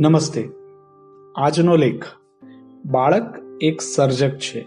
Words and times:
નમસ્તે. 0.00 0.48
આજનો 1.36 1.76
લેખ, 1.76 2.04
બાળક 2.86 3.34
એક 3.60 3.80
સર્જક 3.80 4.30
છે. 4.30 4.66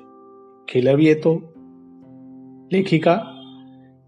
ખીલવીએ 0.72 1.16
તો? 1.16 1.42
લેખિકા, 2.74 3.26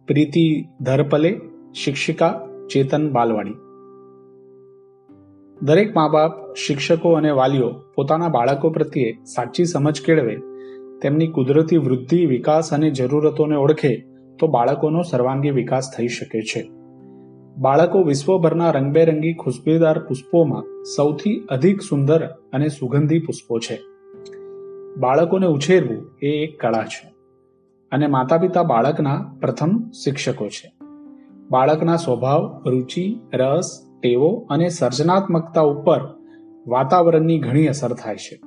પ્રીતિ 0.08 0.66
ધરપલે, 0.82 1.42
શિક્ષિકા 1.74 2.42
ચેતન 2.74 3.12
બાલવાડી. 3.12 3.54
દરેક 5.62 5.96
મા 5.96 6.08
બાપ 6.08 6.54
શિક્ષકો 6.54 7.12
અને 7.12 7.32
વાલીઓ 7.32 7.70
પોતાના 7.96 8.28
બાળકો 8.28 8.70
પ્રત્યે 8.70 9.14
સાચી 9.36 9.66
સમજ 9.66 10.02
કેળવે, 10.02 10.38
તેમની 11.02 11.28
કુદરતી 11.28 11.78
વૃદ્ધિ, 11.78 12.26
વિકાસ 12.26 12.74
અને 12.74 12.92
જરૂરતોને 12.92 13.56
ઓળખે 13.56 14.06
તો 14.40 14.48
બાળકોનો 14.48 15.02
સર્વાંગી 15.02 15.50
વિકાસ 15.50 15.94
થઈ 15.98 16.08
શકે 16.08 16.42
છે. 16.42 16.85
બાળકો 17.58 18.04
વિશ્વભરના 18.04 18.72
રંગબેરંગી 18.72 19.34
ખુશ્બુદાર 19.34 20.00
પુષ્પોમાં 20.00 20.84
સૌથી 20.96 21.46
અધિક 21.50 21.82
સુંદર 21.82 22.26
અને 22.26 22.68
સુગંધી 22.68 23.20
પુષ્પો 23.20 23.60
છે. 23.60 23.80
બાળકોને 24.98 25.46
ઉછેરવું 25.46 26.12
એ 26.22 26.28
એક 26.28 26.60
કળા 26.60 26.84
છે 26.84 27.14
અને 27.92 28.08
માતા 28.08 28.38
પિતા 28.38 28.64
બાળકના 28.64 29.38
પ્રથમ 29.40 29.92
શિક્ષકો 30.04 30.48
છે. 30.48 30.74
બાળકના 31.50 31.96
સ્વભાવ, 31.96 32.64
રુચિ, 32.66 33.20
રસ, 33.34 33.86
ટેવો 34.02 34.48
અને 34.50 34.70
સર્જનાત્મકતા 34.70 35.62
ઉપર 35.62 36.00
વાતાવરણની 36.68 37.40
ઘણી 37.40 37.68
અસર 37.68 37.94
થાય 37.94 38.16
છે. 38.16 38.42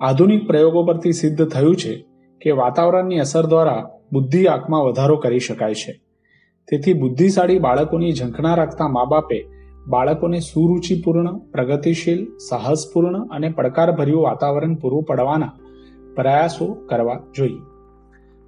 આધુનિક 0.00 0.46
પ્રયોગો 0.46 0.84
પરથી 0.84 1.12
સિદ્ધ 1.12 1.48
થયું 1.48 1.76
છે 1.76 2.06
કે 2.40 2.50
વાતાવરણની 2.50 3.18
અસર 3.18 3.46
દ્વારા 3.46 3.90
બુદ્ધિ 4.12 4.46
આંકમાં 4.46 4.84
વધારો 4.84 5.16
કરી 5.16 5.38
શકાય 5.38 5.74
છે. 5.74 6.03
તેથી 6.68 6.94
બુદ્ધિશાળી 6.94 7.58
બાળકોની 7.58 8.12
ઝંખના 8.12 8.54
રાખતા 8.54 8.88
મા 8.88 9.04
બાપે 9.04 9.46
બાળકોને 9.86 10.40
સુરુચિપૂર્ણ, 10.40 11.38
પ્રગતિશીલ, 11.38 12.26
સાહસપૂર્ણ 12.48 13.26
અને 13.26 13.48
પડકારભર્યું 13.48 14.22
વાતાવરણ 14.22 14.74
પૂરું 14.74 15.02
પાડવાના 15.02 15.52
પ્રયાસો 16.14 16.74
કરવા 16.74 17.20
જોઈએ. 17.36 17.60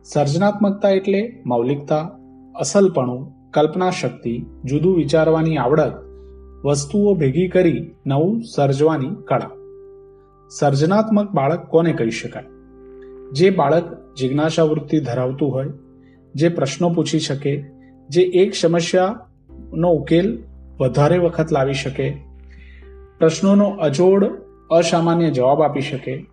સર્જનાત્મકતા 0.05 0.91
એટલે 0.91 1.43
મૌલિકતા, 1.47 2.11
અસલપણું 2.55 3.51
કલ્પના 3.51 3.91
શક્તિ 3.91 4.47
જુદું 4.65 4.97
વિચારવાની 4.97 5.57
આવડત, 5.57 5.93
વસ્તુઓ 6.65 7.15
ભેગી 7.15 7.49
કરી 7.49 7.95
નવું 8.07 8.41
સર્જવાની 8.55 9.15
કળા. 9.25 9.51
સર્જનાત્મક 10.51 11.31
બાળક 11.31 11.61
કોને 11.69 11.93
કહી 11.93 12.11
શકાય? 12.11 12.45
જે 13.33 13.51
બાળક 13.51 14.15
જિજ્ઞાસા 14.17 14.63
વૃત્તિ 14.63 15.01
ધરાવતું 15.01 15.53
હોય, 15.53 15.67
જે 16.35 16.49
પ્રશ્નો 16.49 16.91
પૂછી 16.91 17.19
શકે 17.19 17.76
જે 18.09 18.23
એક 18.23 18.55
સમસ્યાનો 18.55 19.91
ઉકેલ 19.91 20.39
વધારે 20.81 21.19
વખત 21.19 21.53
લાવી 21.53 21.75
શકે, 21.75 22.09
પ્રશ્નોનો 23.19 23.69
અજોડ 23.69 24.25
અસામાન્ય 24.71 25.31
જવાબ 25.31 25.63
આપી 25.63 25.81
શકે, 25.81 26.27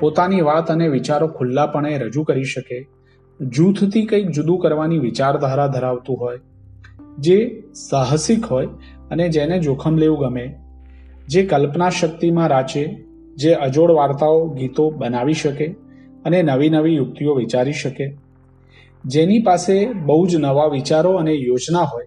પોતાની 0.00 0.40
વાત 0.40 0.70
અને 0.70 0.88
વિચારો 0.88 1.28
ખુલ્લાપણે 1.28 1.98
રજૂ 1.98 2.22
કરી 2.22 2.44
શકે, 2.44 2.78
જૂથથી 3.40 4.06
કંઈક 4.06 4.30
જુદું 4.30 4.58
કરવાની 4.58 4.98
વિચારધારા 4.98 5.66
ધરાવતું 5.66 6.16
હોય, 6.16 6.38
જે 7.18 7.62
સાહસિક 7.74 8.44
હોય 8.44 8.66
અને 9.10 9.28
જેને 9.28 9.58
જોખમ 9.58 9.96
લેવું 9.96 10.18
ગમે, 10.18 10.46
જે 11.28 11.46
કલ્પના 11.46 11.90
શક્તિમાં 11.90 12.48
રાચે, 12.48 12.84
જે 13.36 13.52
અજોડ 13.52 13.90
વાર્તાઓ, 13.90 14.48
ગીતો 14.48 14.90
બનાવી 14.90 15.34
શકે 15.34 15.66
અને 16.24 16.42
નવી 16.42 16.70
નવી 16.70 16.96
યુક્તિઓ 16.96 17.34
વિચારી 17.34 17.72
શકે. 17.72 18.16
જેની 19.04 19.42
પાસે 19.42 19.92
બહુ 19.92 20.26
જ 20.26 20.36
નવા 20.36 20.66
વિચારો 20.66 21.12
અને 21.12 21.32
યોજના 21.32 21.82
હોય, 21.82 22.06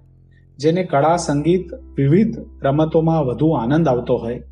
જેને 0.58 0.84
કળા, 0.84 1.16
સંગીત, 1.16 1.74
વિવિધ 1.98 2.38
રમતોમાં 2.64 3.24
વધુ 3.24 3.50
આનંદ 3.50 3.88
આવતો 3.88 4.18
હોય, 4.18 4.44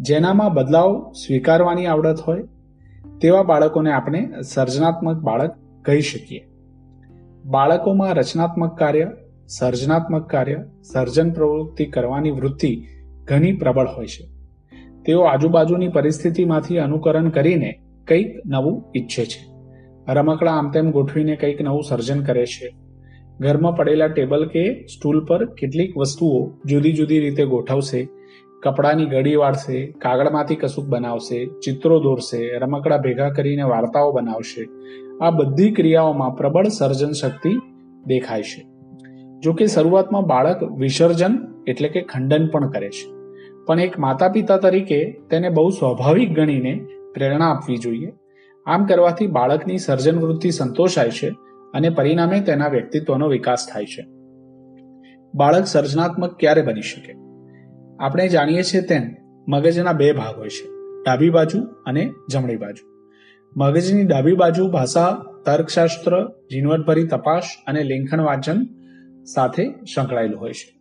જેનામાં 0.00 0.54
બદલાવ 0.54 1.12
સ્વીકારવાની 1.12 1.86
આવડત 1.86 2.20
હોય, 2.20 2.42
તેવા 3.20 3.42
બાળકોને 3.42 3.92
આપણે 3.92 4.28
સર્જનાત્મક 4.54 5.16
બાળક 5.16 5.54
કહી 5.82 6.00
શકીએ. 6.00 6.48
બાળકોમાં 7.44 8.14
રચનાત્મક 8.14 8.78
કાર્ય, 8.78 9.10
સર્જનાત્મક 9.48 10.30
કાર્ય, 10.30 10.58
સર્જન 10.92 11.32
પ્રવૃત્તિ 11.32 11.84
કરવાની 11.84 12.30
વૃત્તિ 12.30 12.84
ઘણી 13.24 13.52
પ્રબળ 13.52 13.86
હોય 13.88 14.06
છે. 14.06 14.28
તેઓ 15.06 15.20
આજુબાજુની 15.20 15.88
પરિસ્થિતિમાંથી 15.88 16.78
અનુકરણ 16.78 17.28
કરીને 17.28 17.80
કંઈક 18.08 18.36
નવું 18.46 18.84
ઈચ્છે 18.96 19.24
છે. 19.24 19.55
રમકડા 20.08 20.52
આમ 20.52 20.70
તેમ 20.70 20.90
ગોઠવીને 20.90 21.36
કંઈક 21.36 21.62
નવું 21.62 21.82
સર્જન 21.82 22.22
કરે 22.22 22.46
છે. 22.46 22.76
ઘરમાં 23.40 23.76
પડેલા 23.76 24.06
ટેબલ 24.06 24.46
કે 24.46 24.86
સ્ટૂલ 24.86 25.24
પર 25.24 25.46
કેટલીક 25.46 25.96
વસ્તુઓ 25.96 26.52
જુદી 26.64 26.92
જુદી 26.92 27.20
રીતે 27.20 27.44
ગોઠવશે. 27.44 28.08
કપડાની 28.62 29.06
ગળી 29.06 29.36
વાળશે, 29.36 29.86
કાગળમાંથી 29.86 30.56
કશુંક 30.56 30.88
બનાવશે, 30.88 31.46
ચિત્રો 31.46 32.00
દોરશે, 32.00 32.58
રમકડા 32.58 32.96
ભેગા 32.96 33.28
કરીને 33.30 33.62
વાર્તાઓ 33.62 34.12
બનાવશે. 34.12 34.68
આ 35.20 35.30
બધી 35.30 35.70
ક્રિયાઓમાં 35.70 36.36
પ્રબળ 36.36 36.68
સર્જન 36.68 37.12
શક્તિ 37.12 37.50
દેખાય 38.06 38.42
છે. 38.42 38.66
જો 39.40 39.52
કે 39.52 39.66
શરૂઆતમાં 39.66 40.22
બાળક 40.22 40.62
વિસર્જન 40.62 41.38
એટલે 41.66 41.88
કે 41.88 42.00
ખંડન 42.00 42.46
પણ 42.46 42.70
કરે 42.70 42.88
છે. 42.88 43.16
પણ 43.66 43.80
એક 43.80 43.98
માતા 43.98 44.28
પિતા 44.28 44.56
તરીકે 44.56 45.20
તેને 45.30 45.48
બહુ 45.48 45.70
સ્વાભાવિક 45.70 46.32
ગણીને 46.32 46.86
પ્રેરણા 47.14 47.50
આપવી 47.50 47.76
જોઈએ. 47.76 48.12
આમ 48.66 48.84
કરવાથી 48.84 49.26
બાળકની 49.26 49.78
સર્જન 49.78 50.18
વૃત્તિ 50.18 50.50
સંતોષાય 50.50 51.10
છે 51.10 51.28
અને 51.74 51.88
પરિણામે 51.88 52.40
તેના 52.40 52.68
વ્યક્તિત્વનો 52.68 53.28
વિકાસ 53.28 53.66
થાય 53.72 53.84
છે. 53.84 54.06
બાળક 55.34 55.66
સર્જનાત્મક 55.66 56.36
ક્યારે 56.38 56.62
બની 56.62 56.82
શકે? 56.82 57.14
આપણે 58.00 58.28
જાણીએ 58.28 58.62
છીએ 58.62 58.80
તેમ 58.80 59.14
મગજના 59.48 59.92
બે 59.92 60.12
ભાગ 60.12 60.38
હોય 60.38 60.48
છે, 60.48 60.68
ડાબી 61.04 61.30
બાજુ 61.30 61.62
અને 61.86 62.12
જમણી 62.30 62.56
બાજુ. 62.56 63.10
મગજની 63.56 64.04
ડાબી 64.04 64.32
બાજુ 64.32 64.70
ભાષા, 64.70 65.24
તર્કશાસ્ત્ર 65.46 66.28
ઝીણવટભરી 66.52 67.06
તપાસ 67.06 67.42
અને 67.66 67.82
લેખન 67.82 68.20
વાંચન 68.20 68.66
સાથે 69.24 69.70
સંકળાયેલું 69.94 70.40
હોય 70.40 70.52
છે. 70.52 70.78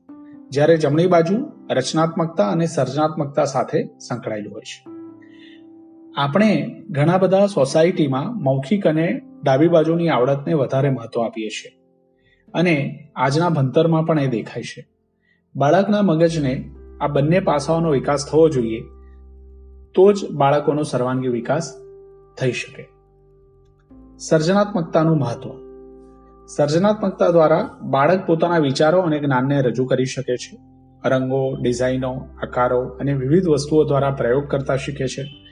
જ્યારે 0.49 0.77
જમણી 0.77 1.07
બાજુ 1.07 1.51
રચનાત્મકતા 1.71 2.47
અને 2.47 2.65
સર્જનાત્મકતા 2.65 3.45
સાથે 3.45 3.83
સંકળાયેલું 3.83 4.53
હોય 4.53 4.61
છે. 4.61 4.94
આપણે 6.17 6.75
ઘણા 6.89 7.17
બધા 7.17 7.47
સોસાયટીમાં 7.47 8.43
મૌખિક 8.43 8.87
અને 8.87 9.21
ડાબી 9.43 9.67
બાજુની 9.67 10.09
આવડતને 10.09 10.53
વધારે 10.53 10.89
મહત્વ 10.89 11.21
આપીએ 11.21 11.49
છીએ. 11.49 11.71
અને 12.53 12.99
આજના 13.15 13.49
ભણતરમાં 13.49 14.05
પણ 14.05 14.19
એ 14.19 14.27
દેખાય 14.27 14.63
છે. 14.63 14.87
બાળકના 15.55 16.01
મગજને 16.01 16.71
આ 17.01 17.07
બંને 17.07 17.39
પાસાઓનો 17.39 17.91
વિકાસ 17.91 18.25
થવો 18.31 18.49
જોઈએ, 18.49 18.81
તો 19.95 20.13
જ 20.13 20.31
બાળકોનો 20.31 20.83
સર્વાંગી 20.83 21.27
વિકાસ 21.27 21.73
થઈ 22.37 22.51
શકે. 22.51 22.87
સર્જનાત્મકતાનું 24.17 25.17
મહત્વ. 25.17 25.49
સર્જનાત્મકતા 26.47 27.29
દ્વારા 27.29 27.69
બાળક 27.81 28.25
પોતાના 28.25 28.57
વિચારો 28.57 29.01
અને 29.01 29.19
જ્ઞાનને 29.19 29.61
રજૂ 29.61 29.85
કરી 29.85 30.05
શકે 30.05 30.37
છે. 30.37 30.57
રંગો, 31.09 31.57
ડિઝાઇનો, 31.61 32.27
આકારો 32.43 32.81
અને 32.81 33.13
વિવિધ 33.13 33.47
વસ્તુઓ 33.47 33.83
દ્વારા 33.83 34.11
પ્રયોગ 34.11 34.47
કરતા 34.47 34.75
શીખે 34.75 35.07
છે. 35.07 35.44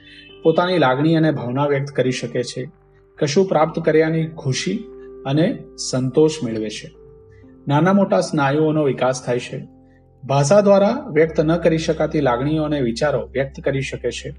પોતાની 0.44 0.78
લાગણી 0.78 1.16
અને 1.16 1.30
ભાવના 1.30 1.66
વ્યક્ત 1.66 1.88
કરી 1.88 2.10
શકે 2.10 2.42
છે. 2.42 2.70
કશું 3.18 3.48
પ્રાપ્ત 3.48 3.84
કર્યાની 3.84 4.26
ખુશી 4.26 4.84
અને 5.26 5.58
સંતોષ 5.90 6.30
મેળવે 6.44 6.70
છે. 6.70 6.94
નાના 7.68 7.92
મોટા 7.92 8.20
સ્નાયુઓનો 8.20 8.84
વિકાસ 8.84 9.24
થાય 9.26 9.38
છે. 9.38 9.66
ભાષા 10.24 10.60
દ્વારા 10.60 11.06
વ્યક્ત 11.12 11.40
ન 11.40 11.56
કરી 11.56 11.78
શકાતી 11.78 12.20
લાગણીઓ 12.20 12.62
અને 12.62 12.80
વિચારો 12.80 13.26
વ્યક્ત 13.26 13.60
કરી 13.60 13.80
શકે 13.80 14.10
છે. 14.10 14.34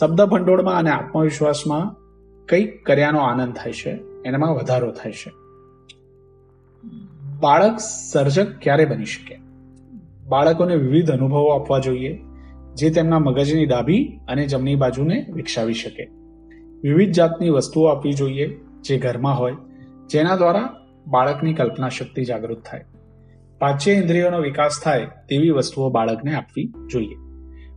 શબ્દ 0.00 0.22
ભંડોળમાં 0.22 0.78
અને 0.78 0.90
આત્મવિશ્વાસમાં 0.90 1.96
કંઈક 2.46 2.86
કર્યાનો 2.86 3.18
આનંદ 3.18 3.54
થાય 3.54 3.72
છે. 3.72 3.98
એનામાં 4.24 4.54
વધારો 4.54 4.92
થાય 4.92 5.12
છે. 5.12 5.32
બાળક 7.40 7.78
સર્જક 8.12 8.58
ક્યારે 8.62 8.84
બની 8.84 9.04
શકે? 9.04 9.38
બાળકોને 10.28 10.74
વિવિધ 10.74 11.10
અનુભવો 11.10 11.48
આપવા 11.48 11.78
જોઈએ. 11.78 12.25
જે 12.76 12.90
તેમના 12.90 13.18
મગજની 13.18 13.66
ડાબી 13.66 14.20
અને 14.28 14.46
જમણી 14.46 14.74
બાજુને 14.74 15.26
વિકસાવી 15.32 15.74
શકે. 15.74 16.08
વિવિધ 16.82 17.10
જાતની 17.10 17.48
વસ્તુઓ 17.48 17.86
આપવી 17.86 18.12
જોઈએ 18.12 18.60
જે 18.82 18.98
ઘરમાં 18.98 19.38
હોય, 19.38 19.52
જેના 20.10 20.36
દ્વારા 20.36 20.68
બાળકની 21.06 21.54
કલ્પના 21.54 21.88
શક્તિ 21.88 22.24
જાગૃત 22.24 22.62
થાય. 22.70 22.84
પાંચે 23.58 23.92
ઇન્દ્રિયોનો 23.92 24.40
વિકાસ 24.40 24.80
થાય 24.84 25.06
તેવી 25.28 25.50
વસ્તુઓ 25.50 25.90
બાળકને 25.90 26.34
આપવી 26.34 26.72
જોઈએ. 26.92 27.14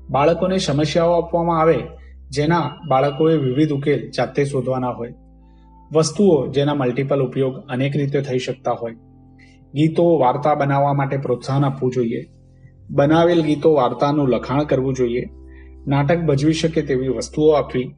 બાળકોને 0.10 0.58
સમસ્યાઓ 0.58 1.12
આપવામાં 1.12 1.62
આવે, 1.62 1.84
જેના 2.30 2.72
બાળકોએ 2.88 3.38
વિવિધ 3.38 3.72
ઉકેલ 3.72 4.12
જાતે 4.12 4.46
શોધવાના 4.46 4.90
હોય. 4.90 5.14
વસ્તુઓ 5.92 6.48
જેના 6.48 6.74
મલ્ટિપલ 6.74 7.22
ઉપયોગ 7.22 7.68
અનેક 7.68 7.96
રીતે 7.96 8.22
થઈ 8.22 8.38
શકતા 8.38 8.72
હોય. 8.72 8.96
ગીતો, 9.74 10.20
વાર્તા 10.20 10.56
બનાવવા 10.56 10.94
માટે 10.94 11.18
પ્રોત્સાહન 11.18 11.66
આપવું 11.66 11.92
જોઈએ. 11.92 12.26
બનાવેલ 12.90 13.42
ગીતો 13.42 13.74
વાર્તાનું 13.74 14.30
લખાણ 14.30 14.64
કરવું 14.64 14.94
જોઈએ, 14.94 15.26
નાટક 15.88 16.20
ભજવી 16.20 16.54
શકે 16.54 16.82
તેવી 16.82 17.08
વસ્તુઓ 17.08 17.52
આપવી, 17.52 17.96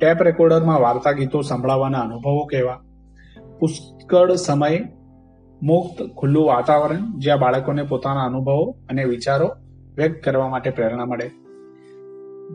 ટેપ 0.00 0.22
રેકોર્ડરમાં 0.22 0.80
વાર્તા 0.80 1.12
ગીતો 1.12 1.40
સંભળાવવાના 1.40 2.00
અનુભવો 2.00 2.46
કહેવા, 2.46 2.80
પુષ્કળ 3.60 4.34
સમય 4.34 4.80
મુક્ત 5.62 6.02
ખુલ્લું 6.16 6.46
વાતાવરણ 6.46 7.18
જ્યાં 7.18 7.38
બાળકોને 7.38 7.82
પોતાના 7.82 8.24
અનુભવો 8.24 8.76
અને 8.90 9.04
વિચારો 9.04 9.50
વ્યક્ત 9.96 10.24
કરવા 10.24 10.48
માટે 10.48 10.70
પ્રેરણા 10.70 11.04
મળે. 11.04 11.30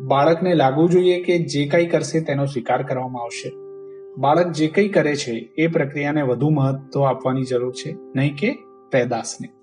બાળકને 0.08 0.54
લાગવું 0.54 0.90
જોઈએ 0.90 1.24
કે 1.24 1.40
જે 1.40 1.68
કંઈ 1.68 1.86
કરશે 1.86 2.20
તેનો 2.22 2.46
સ્વીકાર 2.46 2.84
કરવામાં 2.84 3.24
આવશે. 3.24 3.52
બાળક 4.18 4.52
જે 4.52 4.68
કંઈ 4.68 4.88
કરે 4.88 5.16
છે 5.16 5.32
એ 5.58 5.68
પ્રક્રિયાને 5.68 6.22
વધુ 6.22 6.50
મહત્વ 6.50 7.04
આપવાની 7.04 7.44
જરૂર 7.44 7.72
છે, 7.72 7.96
નહીં 8.16 8.36
કે 8.36 8.58
પેદાશને. 8.92 9.57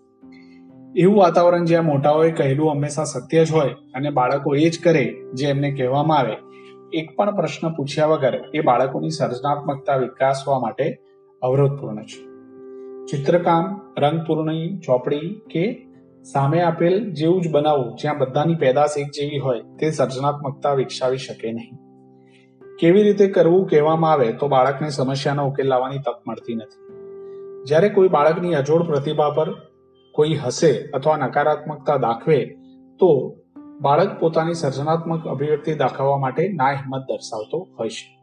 એવું 0.97 1.17
વાતાવરણ 1.17 1.65
જ્યાં 1.65 1.85
મોટાઓએ 1.85 2.31
કહેલું 2.31 2.71
હંમેશા 2.71 3.05
સત્ય 3.05 3.45
જ 3.45 3.51
હોય 3.51 3.69
અને 3.69 4.11
બાળકો 4.11 4.55
એ 4.55 4.69
જ 4.71 4.85
કરે 4.85 5.17
જે 5.35 5.47
એમને 5.47 5.71
કહેવામાં 5.71 6.19
આવે, 6.19 6.37
એક 6.93 7.17
પણ 7.17 7.37
પ્રશ્ન 7.37 7.73
પૂછ્યા 7.75 8.07
વગર 8.07 8.45
એ 8.55 8.61
બાળકોની 8.61 9.11
સર્જનાત્મકતા 9.11 9.97
વિકાસવા 9.97 10.59
માટે 10.59 10.99
અવરોધપૂર્ણ 11.43 12.03
છે. 12.03 12.21
ચિત્રકામ, 13.07 13.81
રંગપૂર્ણી, 13.99 14.79
ચોપડી 14.79 15.41
કે 15.51 15.87
સામે 16.23 16.63
આપેલ 16.63 17.11
જેવું 17.11 17.43
જ 17.43 17.51
બનાવવું 17.51 17.97
જ્યાં 17.97 18.19
બધાની 18.19 18.55
પેદાશ 18.55 18.91
એક 18.99 19.07
જેવી 19.07 19.39
હોય 19.39 19.61
તે 19.61 19.91
સર્જનાત્મકતા 19.91 20.73
વિકસાવી 20.73 21.17
શકે 21.17 21.53
નહીં. 21.53 21.77
કેવી 22.81 23.03
રીતે 23.03 23.27
કરવું 23.27 23.69
કહેવામાં 23.69 24.13
આવે 24.13 24.33
તો 24.33 24.49
બાળકને 24.49 24.89
સમસ્યાનો 24.89 25.49
ઉકેલ 25.49 25.67
લાવવાની 25.67 25.99
તક 25.99 26.29
મળતી 26.29 26.55
નથી. 26.55 26.83
જ્યારે 27.65 27.89
કોઈ 27.89 28.09
બાળકની 28.09 28.55
અજોડ 28.55 28.83
પ્રતિભા 28.83 29.31
પર 29.31 29.74
કોઈ 30.15 30.35
હસે 30.35 30.91
અથવા 30.95 31.17
નકારાત્મકતા 31.17 31.97
દાખવે, 31.97 32.45
તો 32.99 33.37
બાળક 33.81 34.21
પોતાની 34.21 34.55
સર્જનાત્મક 34.55 35.27
અભિવ્યક્તિ 35.27 35.75
દાખવવા 35.75 36.19
માટે 36.19 36.49
ના 36.49 36.71
હિંમત 36.71 37.03
દર્શાવતો 37.09 37.69
હોય 37.79 37.89
છે. 37.89 38.19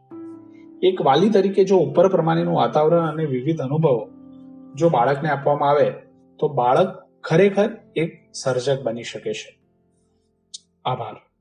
એક 0.88 1.02
વાલી 1.02 1.30
તરીકે 1.30 1.64
જો 1.64 1.76
ઉપર 1.76 2.08
પ્રમાણેનું 2.08 2.54
વાતાવરણ 2.54 3.08
અને 3.08 3.24
વિવિધ 3.24 3.60
અનુભવો 3.60 4.08
જો 4.74 4.88
બાળકને 4.88 5.30
આપવામાં 5.30 5.70
આવે, 5.70 5.90
તો 6.38 6.48
બાળક 6.48 7.02
ખરેખર 7.24 7.70
એક 7.96 8.30
સર્જક 8.34 8.82
બની 8.82 9.02
શકે 9.02 9.32
છે. 9.32 9.58
આભાર. 10.84 11.31